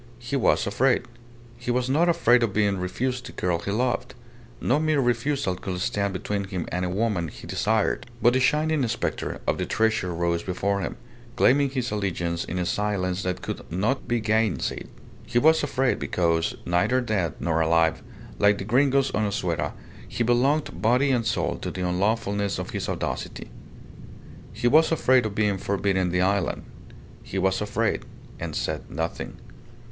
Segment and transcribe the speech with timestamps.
[0.17, 1.03] He was afraid.
[1.59, 4.15] He was not afraid of being refused the girl he loved
[4.59, 8.87] no mere refusal could stand between him and a woman he desired but the shining
[8.87, 10.97] spectre of the treasure rose before him,
[11.35, 14.87] claiming his allegiance in a silence that could not be gainsaid.
[15.27, 18.01] He was afraid, because, neither dead nor alive,
[18.39, 19.73] like the Gringos on Azuera,
[20.07, 23.51] he belonged body and soul to the unlawfulness of his audacity.
[24.51, 26.63] He was afraid of being forbidden the island.
[27.21, 28.03] He was afraid,
[28.39, 29.37] and said nothing.